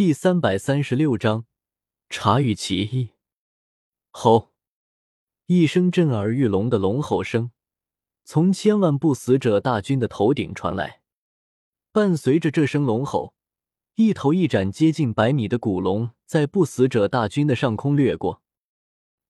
[0.00, 1.44] 第三百三十六章
[2.08, 3.10] 茶与奇异。
[4.10, 4.52] 吼！
[5.44, 7.50] 一声震耳欲聋的龙吼声
[8.24, 11.02] 从千万不死者大军的头顶传来，
[11.92, 13.34] 伴随着这声龙吼，
[13.96, 18.40] 一头一展接近百米的古龙在不死者大军的上空掠过。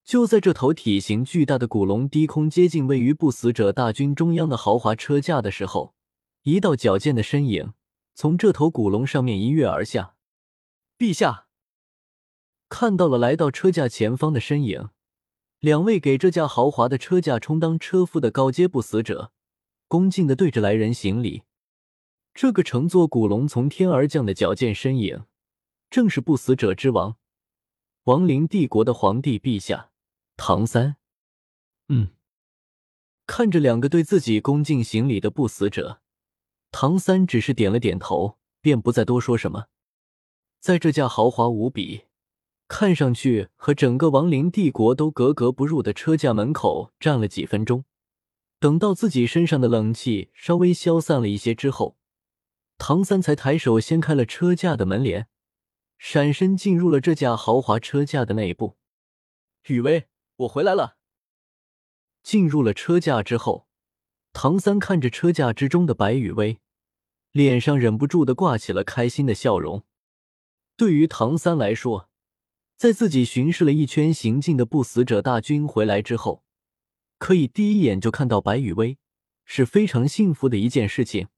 [0.05, 5.97] 就在这头体型巨大的古龙低空接近位于不死者大军中央的豪华车架的时候，
[6.45, 7.73] 一道矫健的身影
[8.15, 10.15] 从这头古龙上面一跃而下。
[11.01, 11.47] 陛下
[12.69, 14.91] 看到了来到车架前方的身影，
[15.59, 19.33] 两位给这架豪华的车架充当车夫的高阶不死者，
[19.89, 21.45] 恭敬的对着来人行礼。
[22.35, 25.25] 这个乘坐古龙从天而降的矫健身影，
[25.89, 27.17] 正是不死者之王，
[28.05, 29.93] 亡灵帝国的皇帝陛下
[30.37, 30.97] 唐三。
[31.89, 32.09] 嗯，
[33.27, 36.03] 看着两个对自己恭敬行礼的不死者，
[36.71, 39.69] 唐三只是点了点头，便不再多说什么。
[40.61, 42.03] 在这架豪华无比、
[42.69, 47.87] 看上去和整个亡灵帝国都格格不入的车架门口站了几分钟，
[48.59, 51.97] 等到自己身上的冷气稍微消散了一些之后，
[52.77, 55.29] 唐三才抬手掀开了车架的门帘，
[55.97, 58.77] 闪身进入了这架豪华车架的内部。
[59.69, 60.99] 雨薇，我回来了。
[62.23, 63.67] 进入了车架之后，
[64.35, 66.59] 唐三看着车架之中的白雨薇，
[67.33, 69.85] 脸上忍不住的挂起了开心的笑容。
[70.81, 72.09] 对于唐三来说，
[72.79, 76.43] 在自己巡视了一圈行进的不死者大军回来之后，
[77.19, 78.97] 可以第一眼就看到白羽薇，
[79.45, 81.29] 是非常幸福的一件事情。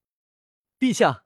[0.79, 1.22] 陛下，